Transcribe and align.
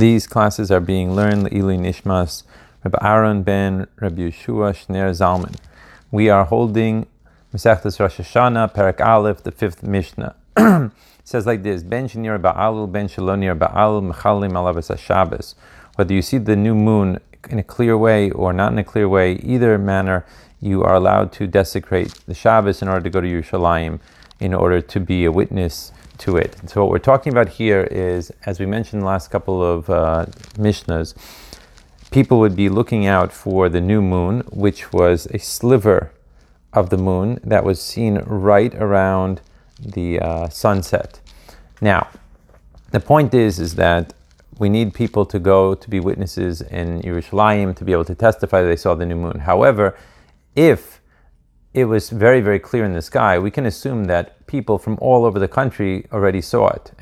These 0.00 0.26
classes 0.26 0.70
are 0.70 0.80
being 0.80 1.14
learned 1.14 1.52
Ili 1.52 1.76
Nishmas, 1.76 2.44
Rabbi 2.82 3.06
Aaron 3.06 3.42
ben 3.42 3.86
Rabbi 4.00 4.22
Yeshua 4.22 4.72
Shner 4.72 5.10
Zalman. 5.10 5.56
We 6.10 6.30
are 6.30 6.46
holding 6.46 7.06
Masechtas 7.54 8.00
Rosh 8.00 8.18
Hashanah, 8.18 8.72
Perak 8.72 8.98
Aleph, 9.02 9.42
the 9.42 9.52
fifth 9.52 9.82
Mishnah. 9.82 10.34
it 10.56 10.90
says 11.24 11.44
like 11.44 11.62
this: 11.64 11.82
Ben 11.82 12.08
Shnir 12.08 12.40
Ba'alul, 12.40 12.90
Ben 12.90 13.08
Shalonir 13.08 13.58
Ba'alul, 13.58 14.10
Mechalim 14.10 14.52
Alavas 14.52 14.98
Shabbos. 14.98 15.54
Whether 15.96 16.14
you 16.14 16.22
see 16.22 16.38
the 16.38 16.56
new 16.56 16.74
moon 16.74 17.18
in 17.50 17.58
a 17.58 17.62
clear 17.62 17.98
way 17.98 18.30
or 18.30 18.54
not 18.54 18.72
in 18.72 18.78
a 18.78 18.84
clear 18.84 19.06
way, 19.06 19.34
either 19.42 19.76
manner, 19.76 20.24
you 20.62 20.82
are 20.82 20.94
allowed 20.94 21.30
to 21.32 21.46
desecrate 21.46 22.14
the 22.24 22.32
Shabbos 22.32 22.80
in 22.80 22.88
order 22.88 23.02
to 23.02 23.10
go 23.10 23.20
to 23.20 23.28
Yerushalayim 23.28 24.00
in 24.40 24.54
order 24.54 24.80
to 24.80 24.98
be 24.98 25.26
a 25.26 25.30
witness 25.30 25.92
to 26.20 26.36
it. 26.36 26.56
So 26.66 26.82
what 26.82 26.90
we're 26.90 26.98
talking 26.98 27.32
about 27.32 27.48
here 27.48 27.82
is, 27.90 28.32
as 28.46 28.60
we 28.60 28.66
mentioned 28.66 29.02
the 29.02 29.06
last 29.06 29.30
couple 29.30 29.62
of 29.62 29.90
uh, 29.90 30.26
Mishnahs, 30.56 31.14
people 32.10 32.38
would 32.40 32.56
be 32.56 32.68
looking 32.68 33.06
out 33.06 33.32
for 33.32 33.68
the 33.68 33.80
new 33.80 34.02
moon, 34.02 34.40
which 34.50 34.92
was 34.92 35.26
a 35.26 35.38
sliver 35.38 36.12
of 36.72 36.90
the 36.90 36.96
moon 36.96 37.40
that 37.42 37.64
was 37.64 37.80
seen 37.82 38.18
right 38.26 38.74
around 38.74 39.40
the 39.78 40.20
uh, 40.20 40.48
sunset. 40.48 41.20
Now, 41.80 42.08
the 42.90 43.00
point 43.00 43.34
is, 43.34 43.58
is 43.58 43.74
that 43.76 44.12
we 44.58 44.68
need 44.68 44.92
people 44.92 45.24
to 45.24 45.38
go 45.38 45.74
to 45.74 45.90
be 45.90 46.00
witnesses 46.00 46.60
in 46.60 47.00
Yerushalayim 47.00 47.74
to 47.76 47.84
be 47.84 47.92
able 47.92 48.04
to 48.04 48.14
testify 48.14 48.60
that 48.60 48.68
they 48.68 48.76
saw 48.76 48.94
the 48.94 49.06
new 49.06 49.16
moon. 49.16 49.40
However, 49.40 49.96
if 50.54 50.99
it 51.72 51.84
was 51.84 52.10
very, 52.10 52.40
very 52.40 52.58
clear 52.58 52.84
in 52.84 52.92
the 52.92 53.02
sky, 53.02 53.38
we 53.38 53.50
can 53.50 53.66
assume 53.66 54.04
that 54.04 54.46
people 54.46 54.78
from 54.78 54.98
all 55.00 55.24
over 55.24 55.38
the 55.38 55.48
country 55.48 56.06
already 56.12 56.40
saw 56.40 56.68
it, 56.68 56.92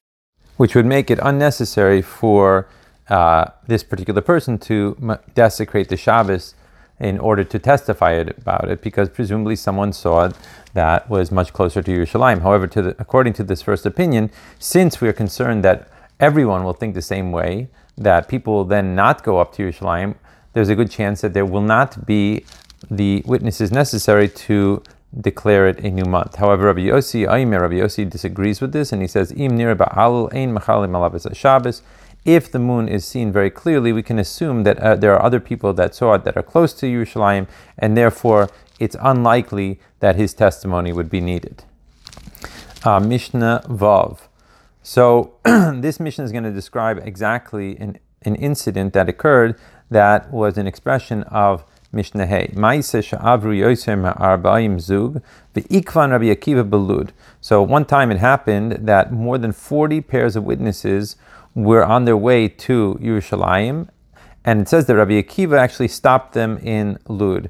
which 0.56 0.74
would 0.74 0.86
make 0.86 1.10
it 1.10 1.18
unnecessary 1.22 2.02
for 2.02 2.68
uh, 3.08 3.46
this 3.66 3.82
particular 3.82 4.20
person 4.20 4.58
to 4.58 5.18
desecrate 5.34 5.88
the 5.88 5.96
Shabbos 5.96 6.54
in 7.00 7.18
order 7.18 7.44
to 7.44 7.58
testify 7.58 8.10
about 8.12 8.68
it, 8.68 8.82
because 8.82 9.08
presumably 9.08 9.56
someone 9.56 9.92
saw 9.92 10.26
it 10.26 10.36
that 10.74 11.08
was 11.08 11.30
much 11.30 11.52
closer 11.52 11.80
to 11.82 11.90
Yerushalayim. 11.90 12.42
However, 12.42 12.66
to 12.66 12.82
the, 12.82 12.96
according 12.98 13.32
to 13.34 13.44
this 13.44 13.62
first 13.62 13.86
opinion, 13.86 14.30
since 14.58 15.00
we 15.00 15.08
are 15.08 15.12
concerned 15.12 15.64
that 15.64 15.88
everyone 16.20 16.64
will 16.64 16.72
think 16.74 16.94
the 16.94 17.02
same 17.02 17.30
way, 17.32 17.68
that 17.96 18.28
people 18.28 18.52
will 18.52 18.64
then 18.64 18.94
not 18.94 19.22
go 19.22 19.38
up 19.38 19.54
to 19.54 19.62
Yerushalayim, 19.62 20.16
there's 20.52 20.68
a 20.68 20.74
good 20.74 20.90
chance 20.90 21.20
that 21.20 21.34
there 21.34 21.46
will 21.46 21.62
not 21.62 22.04
be 22.04 22.44
the 22.90 23.22
witnesses 23.26 23.70
necessary 23.72 24.28
to 24.28 24.82
declare 25.18 25.68
it 25.68 25.80
a 25.80 25.90
new 25.90 26.04
month. 26.04 26.36
However, 26.36 26.66
Rabbi 26.66 26.80
Yossi, 26.80 27.30
Aimer, 27.30 27.60
Rabbi 27.60 27.74
Yossi 27.76 28.08
disagrees 28.08 28.60
with 28.60 28.72
this, 28.72 28.92
and 28.92 29.02
he 29.02 29.08
says, 29.08 29.32
Im 29.32 29.58
ein. 29.58 30.58
If 32.24 32.52
the 32.52 32.58
moon 32.58 32.88
is 32.88 33.06
seen 33.06 33.32
very 33.32 33.50
clearly, 33.50 33.92
we 33.92 34.02
can 34.02 34.18
assume 34.18 34.64
that 34.64 34.78
uh, 34.80 34.96
there 34.96 35.14
are 35.14 35.22
other 35.22 35.40
people 35.40 35.72
that 35.74 35.94
saw 35.94 36.14
it 36.14 36.24
that 36.24 36.36
are 36.36 36.42
close 36.42 36.74
to 36.74 36.86
Yerushalayim, 36.86 37.46
and 37.78 37.96
therefore 37.96 38.50
it's 38.78 38.96
unlikely 39.00 39.80
that 40.00 40.16
his 40.16 40.34
testimony 40.34 40.92
would 40.92 41.08
be 41.08 41.20
needed. 41.20 41.64
Uh, 42.84 43.00
Mishnah 43.00 43.62
Vav. 43.66 44.20
So 44.82 45.34
this 45.44 45.98
Mishnah 45.98 46.24
is 46.24 46.32
going 46.32 46.44
to 46.44 46.52
describe 46.52 46.98
exactly 47.02 47.76
an, 47.78 47.98
an 48.22 48.34
incident 48.36 48.92
that 48.92 49.08
occurred 49.08 49.58
that 49.90 50.30
was 50.30 50.58
an 50.58 50.66
expression 50.66 51.22
of 51.24 51.64
Mishnah 51.90 52.26
Hey. 52.26 52.48
Ma'ise 52.54 53.02
she'avru 53.02 53.56
yoser 53.56 53.96
ma'arba'im 53.98 54.78
zug 54.78 55.22
v'ikvan 55.54 56.10
Rabbi 56.10 56.26
Akiva 56.26 56.68
belud. 56.68 57.10
So 57.40 57.62
one 57.62 57.86
time 57.86 58.10
it 58.10 58.18
happened 58.18 58.72
that 58.82 59.12
more 59.12 59.38
than 59.38 59.52
40 59.52 60.02
pairs 60.02 60.36
of 60.36 60.44
witnesses 60.44 61.16
were 61.54 61.84
on 61.84 62.04
their 62.04 62.16
way 62.16 62.46
to 62.48 62.98
Yerushalayim, 63.00 63.88
and 64.44 64.60
it 64.60 64.68
says 64.68 64.86
that 64.86 64.96
Rabbi 64.96 65.22
Akiva 65.22 65.58
actually 65.58 65.88
stopped 65.88 66.34
them 66.34 66.58
in 66.58 66.98
Lud. 67.08 67.48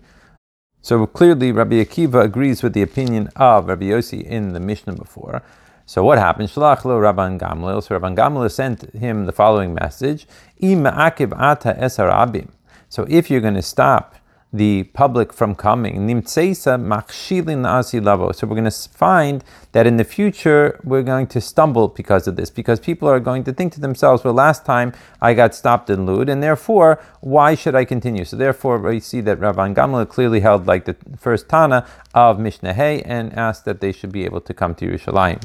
So 0.83 1.05
clearly, 1.07 1.51
Rabbi 1.51 1.85
Akiva 1.85 2.23
agrees 2.23 2.63
with 2.63 2.73
the 2.73 2.83
opinion 2.83 3.29
of 3.35 3.67
Rabbi 3.67 3.87
Yossi 3.87 4.23
in 4.23 4.53
the 4.53 4.61
Mishnah 4.61 4.95
before. 4.95 5.43
So 5.85 6.05
what 6.05 6.19
happened? 6.19 6.51
Shalach 6.51 6.85
lo 6.85 6.99
Rabban 7.01 7.41
Gamliel. 7.41 7.83
So 7.83 7.99
Rabban 7.99 8.17
Gamliel 8.17 8.51
sent 8.51 8.95
him 8.95 9.27
the 9.27 9.33
following 9.33 9.75
message: 9.75 10.27
Im 10.59 10.87
ata 10.87 11.27
esar 11.27 11.79
esarabim. 11.79 12.51
So 12.89 13.05
if 13.09 13.31
you're 13.31 13.41
going 13.41 13.55
to 13.55 13.63
stop 13.63 14.15
the 14.53 14.85
public 14.95 15.33
from 15.33 15.55
coming. 15.55 16.09
So 16.09 16.77
we're 16.77 17.03
going 17.45 18.65
to 18.65 18.89
find 18.91 19.45
that 19.73 19.87
in 19.87 19.97
the 19.99 20.05
future 20.05 20.81
we're 20.85 21.03
going 21.03 21.27
to 21.27 21.41
stumble 21.41 21.89
because 21.89 22.27
of 22.27 22.37
this, 22.37 22.49
because 22.49 22.81
people 22.81 23.09
are 23.09 23.21
going 23.21 23.45
to 23.45 23.53
think 23.53 23.75
to 23.75 23.81
themselves, 23.81 24.25
well, 24.25 24.33
last 24.33 24.65
time 24.65 24.95
I 25.21 25.35
got 25.35 25.55
stopped 25.55 25.91
in 25.91 26.07
Lud, 26.07 26.29
and 26.31 26.43
therefore, 26.43 26.99
why 27.21 27.55
should 27.55 27.75
I 27.75 27.85
continue? 27.85 28.25
So 28.25 28.37
therefore, 28.37 28.79
we 28.79 29.01
see 29.01 29.21
that 29.21 29.39
Rabban 29.39 29.75
Gamliel 29.75 30.09
clearly 30.09 30.41
held 30.41 30.67
like 30.67 30.87
the 30.87 30.97
first 31.19 31.49
Tana 31.49 31.87
of 32.15 32.39
Mishnah 32.39 32.73
Hay 32.73 33.03
and 33.03 33.35
asked 33.35 33.67
that 33.67 33.81
they 33.83 33.93
should 33.93 34.13
be 34.13 34.25
able 34.25 34.41
to 34.41 34.55
come 34.55 34.75
to 34.77 34.87
Yerushalayim. 34.87 35.43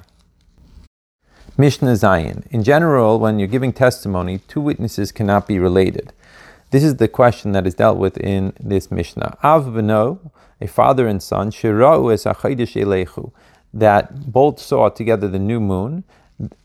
Mishnah 1.57 1.93
Zayin. 1.93 2.47
In 2.51 2.63
general, 2.63 3.19
when 3.19 3.37
you're 3.37 3.47
giving 3.47 3.73
testimony, 3.73 4.39
two 4.47 4.61
witnesses 4.61 5.11
cannot 5.11 5.45
be 5.45 5.59
related. 5.59 6.13
This 6.73 6.83
is 6.83 6.95
the 6.95 7.07
question 7.07 7.51
that 7.51 7.67
is 7.67 7.75
dealt 7.75 7.99
with 7.99 8.17
in 8.17 8.51
this 8.59 8.89
Mishnah. 8.89 9.37
Av 9.43 9.65
b'no, 9.65 10.31
a 10.59 10.65
father 10.65 11.05
and 11.05 11.21
son, 11.21 11.51
shira'u 11.51 12.11
es 12.11 12.23
elechu, 12.25 13.31
that 13.71 14.31
both 14.31 14.59
saw 14.59 14.89
together 14.89 15.27
the 15.27 15.37
new 15.37 15.59
moon, 15.59 16.03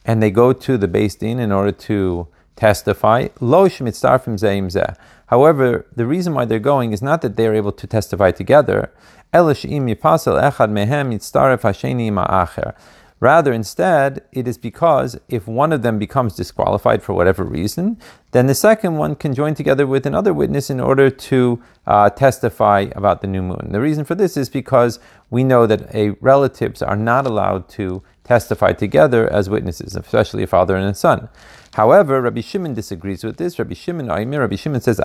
and 0.07 0.23
they 0.23 0.31
go 0.31 0.55
to 0.55 0.79
the 0.79 0.89
Beis 0.89 1.19
Din 1.19 1.39
in 1.39 1.53
order 1.53 1.73
to 1.73 2.27
testify. 2.57 3.29
Lo 3.39 3.69
shemitzarfim 3.69 4.39
zeim 4.39 4.69
zeh. 4.69 4.97
However, 5.27 5.85
the 5.95 6.07
reason 6.07 6.33
why 6.33 6.47
they're 6.47 6.59
going 6.59 6.95
is 6.95 7.03
not 7.03 7.21
that 7.21 7.37
they 7.37 7.47
are 7.47 7.55
able 7.55 7.73
to 7.73 7.87
testify 7.87 8.31
together. 8.31 8.91
Elish 9.35 9.71
im 9.71 9.89
yipasel 9.89 10.41
echad 10.43 10.71
mehem 10.71 11.13
yitztaref 11.13 11.61
hasheni 11.61 12.11
ma'acher. 12.11 12.75
Rather, 13.21 13.53
instead, 13.53 14.23
it 14.33 14.47
is 14.47 14.57
because 14.57 15.19
if 15.29 15.49
one 15.49 15.73
of 15.73 15.83
them 15.83 15.99
becomes 15.99 16.37
disqualified 16.37 17.03
for 17.03 17.15
whatever 17.15 17.43
reason, 17.43 17.99
then 18.31 18.47
the 18.47 18.55
second 18.55 18.97
one 18.97 19.17
can 19.17 19.35
join 19.35 19.55
together 19.55 19.87
with 19.87 20.07
another 20.07 20.33
witness 20.33 20.71
in 20.71 20.79
order 20.79 21.11
to 21.11 21.61
uh, 21.87 22.11
testify 22.11 22.87
about 22.95 23.21
the 23.21 23.27
new 23.27 23.43
moon. 23.43 23.71
The 23.73 23.81
reason 23.81 24.05
for 24.05 24.15
this 24.15 24.37
is 24.37 24.49
because 24.49 25.01
we 25.31 25.43
know 25.43 25.67
that 25.67 25.93
a 25.95 26.11
relatives 26.21 26.81
are 26.81 26.97
not 26.97 27.27
allowed 27.27 27.69
to 27.71 28.03
testify 28.23 28.73
together 28.73 29.29
as 29.33 29.51
witnesses, 29.51 29.97
especially 29.97 30.45
a 30.45 30.47
father 30.47 30.77
and 30.77 30.89
a 30.89 30.95
son. 30.95 31.29
However, 31.75 32.21
Rabbi 32.21 32.41
Shimon 32.41 32.75
disagrees 32.75 33.25
with 33.25 33.37
this. 33.37 33.59
Rabbi 33.59 33.75
Shimon, 33.75 34.09
Rabbi 34.09 34.57
Shimon 34.57 34.81
says, 34.81 35.01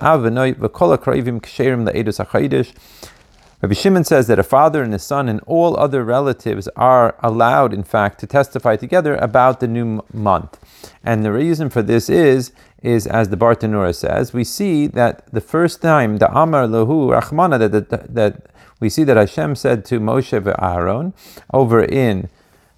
Rabbi 3.63 3.75
Shimon 3.75 4.03
says 4.03 4.27
that 4.27 4.39
a 4.39 4.43
father 4.43 4.83
and 4.83 4.93
a 4.93 4.99
son 4.99 5.29
and 5.29 5.39
all 5.47 5.79
other 5.79 6.03
relatives 6.03 6.67
are 6.75 7.15
allowed, 7.23 7.73
in 7.73 7.83
fact, 7.83 8.19
to 8.19 8.27
testify 8.27 8.75
together 8.75 9.15
about 9.15 9.61
the 9.61 9.69
new 9.69 10.03
month. 10.11 10.59
And 11.01 11.23
the 11.23 11.31
reason 11.31 11.69
for 11.69 11.81
this 11.81 12.09
is, 12.09 12.51
is 12.81 13.07
as 13.07 13.29
the 13.29 13.37
Bartanura 13.37 13.95
says, 13.95 14.33
we 14.33 14.43
see 14.43 14.87
that 14.87 15.25
the 15.31 15.39
first 15.39 15.81
time 15.81 16.17
the 16.17 16.29
Amar 16.37 16.67
Lahu 16.67 17.17
Rahmana 17.17 17.57
that, 17.57 17.89
that, 17.89 18.13
that 18.13 18.47
we 18.81 18.89
see 18.89 19.05
that 19.05 19.15
Hashem 19.15 19.55
said 19.55 19.85
to 19.85 20.01
Moshe 20.01 20.33
Aaron 20.61 21.13
over 21.53 21.81
in 21.81 22.27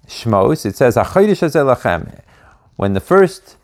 Shmos, 0.06 0.64
it 0.64 0.76
says, 0.76 0.94
when 2.76 2.92
the 2.92 3.00
first 3.00 3.56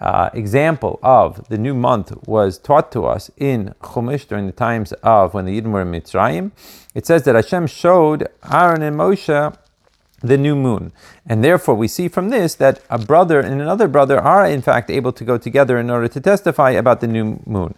uh, 0.00 0.30
example 0.34 0.98
of 1.02 1.48
the 1.48 1.58
new 1.58 1.74
month 1.74 2.12
was 2.26 2.58
taught 2.58 2.92
to 2.92 3.06
us 3.06 3.30
in 3.36 3.74
Chumash 3.82 4.26
during 4.26 4.46
the 4.46 4.52
times 4.52 4.92
of 5.02 5.34
when 5.34 5.46
the 5.46 5.60
Yidden 5.60 5.72
were 5.72 5.82
in 5.82 5.92
Mitzrayim. 5.92 6.52
It 6.94 7.06
says 7.06 7.24
that 7.24 7.34
Hashem 7.34 7.66
showed 7.66 8.28
Aaron 8.50 8.82
and 8.82 8.96
Moshe 8.96 9.56
the 10.20 10.38
new 10.38 10.56
moon. 10.56 10.92
And 11.26 11.44
therefore, 11.44 11.74
we 11.74 11.88
see 11.88 12.08
from 12.08 12.30
this 12.30 12.54
that 12.56 12.82
a 12.88 12.98
brother 12.98 13.40
and 13.40 13.60
another 13.60 13.88
brother 13.88 14.18
are, 14.18 14.46
in 14.46 14.62
fact, 14.62 14.90
able 14.90 15.12
to 15.12 15.24
go 15.24 15.38
together 15.38 15.78
in 15.78 15.90
order 15.90 16.08
to 16.08 16.20
testify 16.20 16.70
about 16.70 17.00
the 17.00 17.06
new 17.06 17.40
moon. 17.46 17.74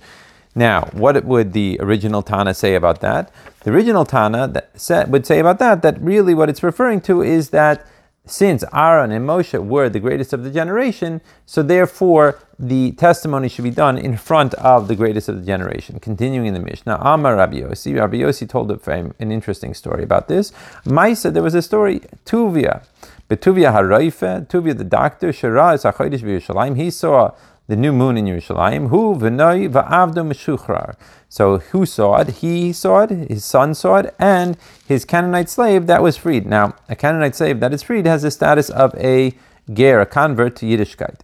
Now, 0.55 0.89
what 0.93 1.25
would 1.25 1.53
the 1.53 1.79
original 1.81 2.23
Tana 2.23 2.55
say 2.55 2.75
about 2.75 3.01
that? 3.01 3.33
The 3.61 3.71
original 3.71 4.05
Tana 4.05 4.49
that 4.49 5.09
would 5.09 5.27
say 5.27 5.39
about 5.39 5.59
that 5.59 5.83
that 5.83 6.01
really 6.01 6.35
what 6.35 6.49
it's 6.49 6.63
referring 6.63 7.01
to 7.03 7.23
is 7.23 7.51
that 7.51 7.87
since 8.31 8.65
Aaron 8.73 9.11
and 9.11 9.27
Moshe 9.27 9.59
were 9.65 9.89
the 9.89 10.01
greatest 10.01 10.33
of 10.33 10.45
the 10.45 10.51
generation, 10.51 11.21
so 11.47 11.63
therefore 11.63 12.39
the 12.59 12.93
testimony 12.93 13.49
should 13.49 13.65
be 13.65 13.71
done 13.71 13.97
in 13.99 14.17
front 14.17 14.55
of 14.55 14.89
the 14.89 14.97
greatest 14.97 15.29
of 15.29 15.39
the 15.41 15.47
generation. 15.47 16.01
Continuing 16.01 16.47
in 16.47 16.55
the 16.55 16.61
Mishnah, 16.61 16.99
Amar 17.01 17.37
Rabbi 17.37 17.61
Yossi, 17.61 17.97
Rabbi 17.97 18.17
Yossi 18.17 18.49
told 18.49 18.71
an 18.89 19.33
interesting 19.33 19.75
story 19.75 20.03
about 20.03 20.29
this. 20.29 20.53
Maisa, 20.85 21.33
there 21.33 21.43
was 21.43 21.55
a 21.55 21.63
story, 21.63 22.01
Tuvia. 22.25 22.85
Betuvia 23.29 23.73
Haraife, 23.73 24.47
Tuvia 24.49 24.77
the 24.77 24.85
doctor, 24.85 25.29
Shara 25.29 25.75
is. 25.75 26.77
He 26.77 26.91
saw 26.91 27.33
the 27.69 27.77
new 27.77 27.93
moon 27.93 28.17
in 28.17 28.25
Yerushalayim. 28.25 28.89
Who 28.89 29.15
v'noi 29.15 29.71
va'avdo 29.71 30.27
meshuchrar. 30.27 30.95
So 31.29 31.59
who 31.59 31.87
saw 31.87 32.23
it? 32.23 32.29
He 32.39 32.73
saw 32.73 33.03
it. 33.03 33.11
His 33.31 33.45
son 33.45 33.75
saw 33.75 33.99
it, 33.99 34.15
and 34.19 34.57
his 34.87 35.05
Canaanite 35.05 35.51
slave 35.51 35.87
that 35.87 36.03
was 36.03 36.17
freed. 36.17 36.47
Now, 36.47 36.75
a 36.89 36.97
Canaanite 36.97 37.37
slave 37.37 37.61
that 37.61 37.73
is 37.73 37.83
freed 37.83 38.07
has 38.07 38.23
the 38.23 38.31
status 38.31 38.71
of 38.71 38.95
a 38.97 39.35
ger, 39.73 40.01
a 40.01 40.07
convert 40.07 40.57
to 40.57 40.67
Yiddishkeit. 40.67 41.21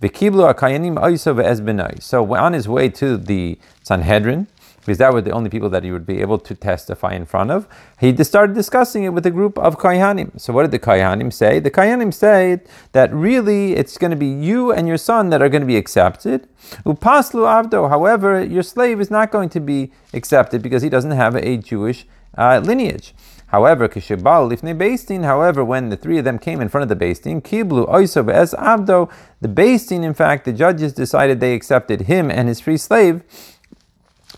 V'kiblu 0.00 0.54
akayanim 0.54 0.98
oiso 0.98 1.34
ve'ez 1.34 2.02
So 2.02 2.34
on 2.34 2.52
his 2.52 2.68
way 2.68 2.88
to 2.90 3.16
the 3.16 3.58
Sanhedrin, 3.82 4.46
because 4.88 4.98
that 4.98 5.12
were 5.12 5.20
the 5.20 5.30
only 5.30 5.50
people 5.50 5.68
that 5.68 5.84
he 5.84 5.92
would 5.92 6.06
be 6.06 6.22
able 6.22 6.38
to 6.38 6.54
testify 6.54 7.12
in 7.12 7.26
front 7.26 7.50
of. 7.50 7.68
He 8.00 8.16
started 8.24 8.54
discussing 8.54 9.04
it 9.04 9.10
with 9.10 9.26
a 9.26 9.30
group 9.30 9.58
of 9.58 9.78
Kayhanim. 9.78 10.40
So 10.40 10.52
what 10.54 10.62
did 10.62 10.70
the 10.70 10.78
Kayhanim 10.78 11.30
say? 11.30 11.58
The 11.58 11.70
Kayhanim 11.70 12.12
said 12.12 12.66
that 12.92 13.12
really 13.12 13.74
it's 13.74 13.98
going 13.98 14.12
to 14.12 14.16
be 14.16 14.26
you 14.26 14.72
and 14.72 14.88
your 14.88 14.96
son 14.96 15.28
that 15.28 15.42
are 15.42 15.50
going 15.50 15.60
to 15.60 15.66
be 15.66 15.76
accepted. 15.76 16.48
Upaslu 16.86 17.44
avdo, 17.44 17.90
however, 17.90 18.42
your 18.42 18.62
slave 18.62 18.98
is 18.98 19.10
not 19.10 19.30
going 19.30 19.50
to 19.50 19.60
be 19.60 19.92
accepted 20.14 20.62
because 20.62 20.82
he 20.82 20.88
doesn't 20.88 21.10
have 21.10 21.36
a 21.36 21.58
Jewish 21.58 22.06
uh, 22.38 22.60
lineage. 22.64 23.14
However, 23.48 23.88
Kishibal 23.88 24.50
Lifnei 24.50 24.76
Beis 24.76 25.06
Din, 25.06 25.22
however, 25.22 25.64
when 25.64 25.88
the 25.90 25.96
three 25.96 26.18
of 26.18 26.24
them 26.24 26.38
came 26.38 26.60
in 26.60 26.68
front 26.68 26.82
of 26.82 26.88
the 26.88 27.04
Beis 27.04 27.22
Din, 27.22 27.40
Kiblu 27.40 27.88
Oisov 27.88 28.30
Es 28.30 28.54
Abdo, 28.54 29.10
the 29.40 29.48
Beis 29.48 29.88
Din, 29.88 30.04
in 30.04 30.12
fact, 30.14 30.44
the 30.44 30.52
judges 30.52 30.92
decided 30.92 31.40
they 31.40 31.54
accepted 31.54 32.02
him 32.02 32.30
and 32.30 32.48
his 32.48 32.60
free 32.60 32.76
slave 32.76 33.22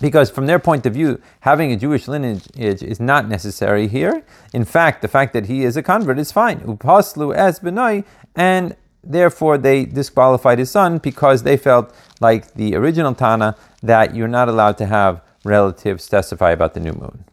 because 0.01 0.31
from 0.31 0.47
their 0.47 0.59
point 0.59 0.87
of 0.87 0.95
view, 0.95 1.21
having 1.41 1.73
a 1.73 1.77
Jewish 1.77 2.09
lineage 2.09 2.49
is 2.57 3.01
not 3.01 3.29
necessary 3.29 3.89
here. 3.89 4.25
In 4.53 4.65
fact, 4.65 5.03
the 5.03 5.09
fact 5.09 5.33
that 5.33 5.47
he 5.47 5.65
is 5.65 5.77
a 5.77 5.83
convert 5.83 6.19
is 6.19 6.33
fine. 6.33 6.61
Upaslu 6.61 7.35
as 7.35 7.61
benai, 7.61 8.05
and 8.35 8.77
therefore 9.03 9.59
they 9.59 9.85
disqualified 9.85 10.59
his 10.59 10.71
son 10.71 10.99
because 10.99 11.43
they 11.43 11.57
felt 11.57 11.95
like 12.21 12.55
the 12.55 12.75
original 12.75 13.15
Tana 13.15 13.57
that 13.83 14.15
you're 14.15 14.29
not 14.29 14.49
allowed 14.49 14.79
to 14.79 14.87
have 14.87 15.23
relatives 15.45 16.07
testify 16.07 16.51
about 16.51 16.75
the 16.75 16.81
new 16.81 16.93
moon. 16.93 17.25